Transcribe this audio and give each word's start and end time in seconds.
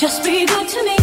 Just 0.00 0.24
be 0.24 0.46
good 0.46 0.66
to 0.66 0.82
me. 0.82 0.99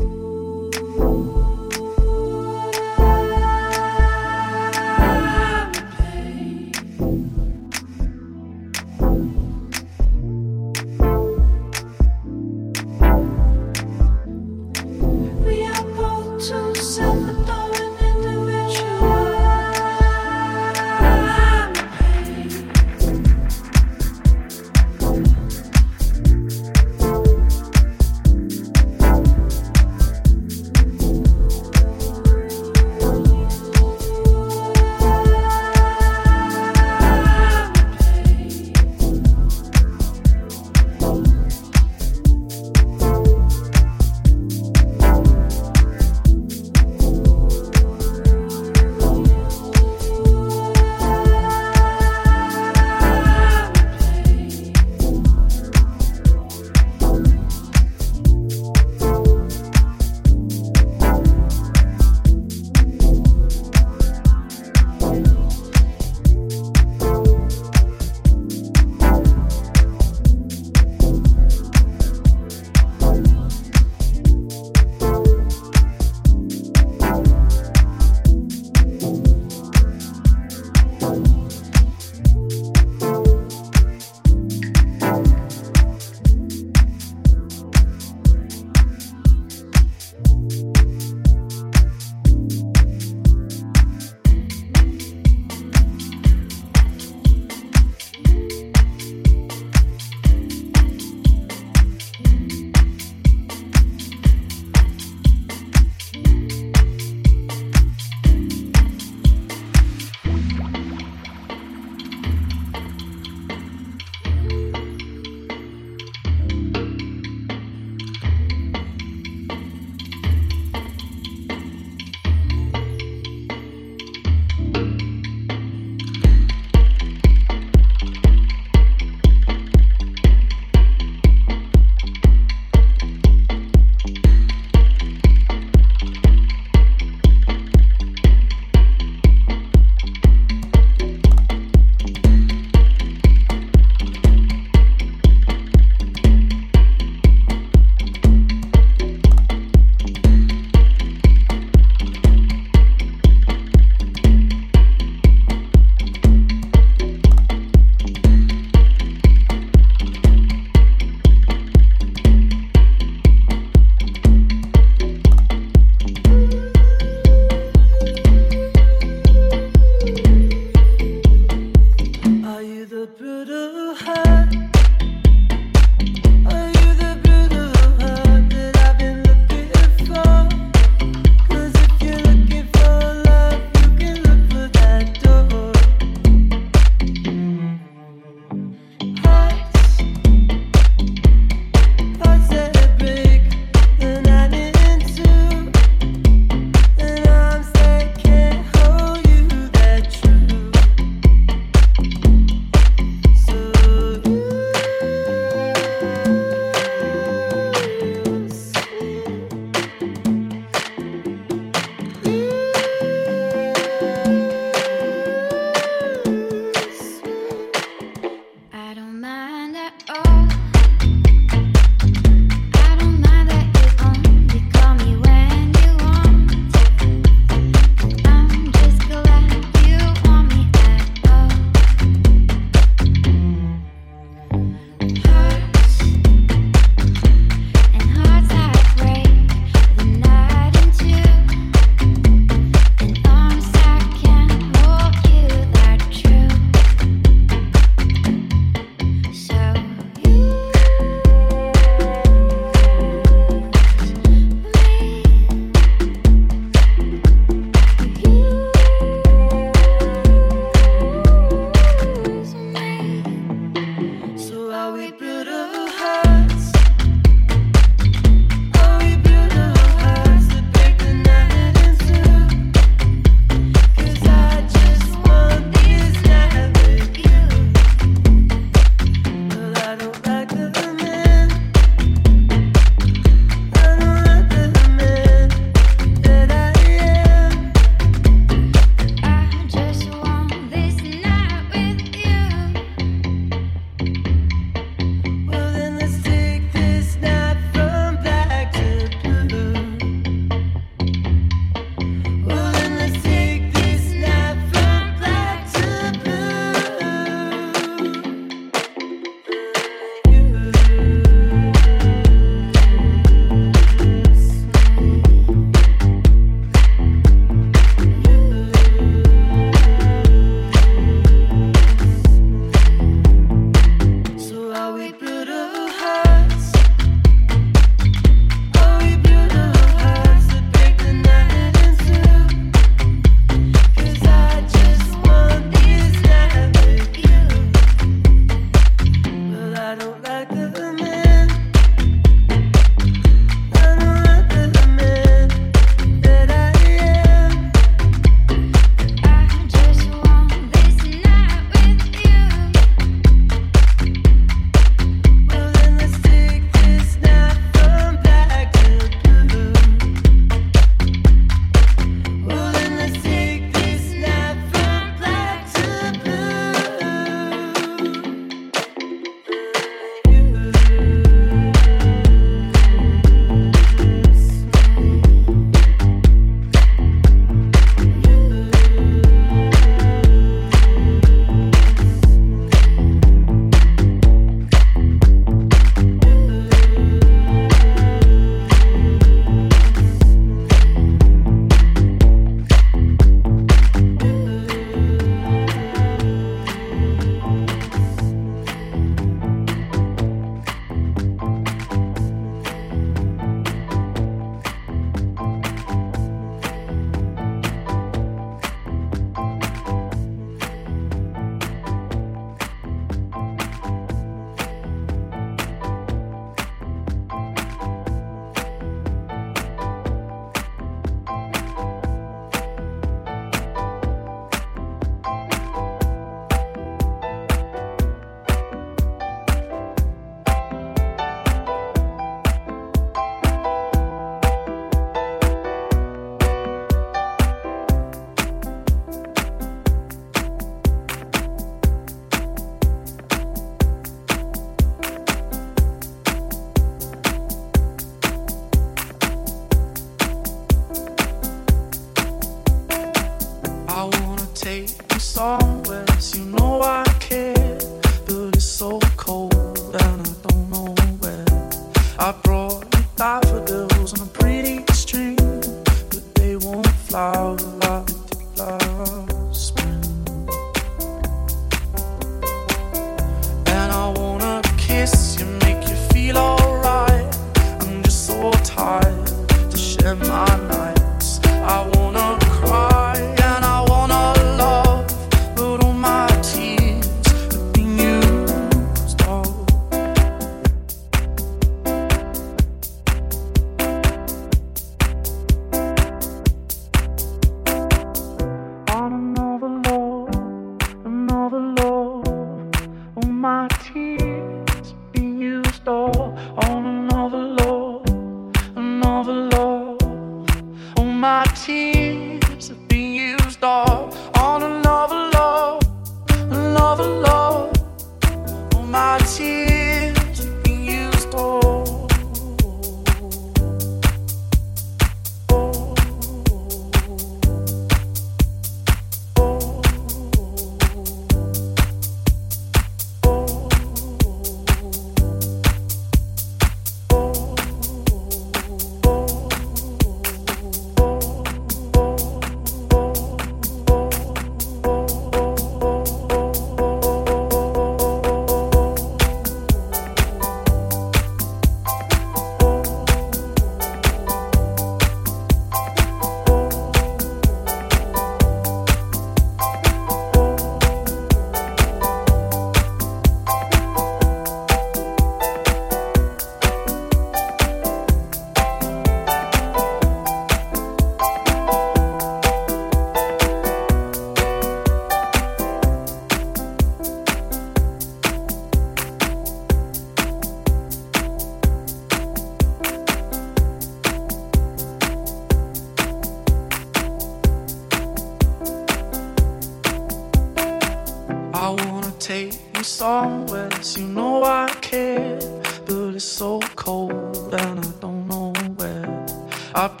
up 599.76 600.00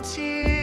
起。 0.00 0.59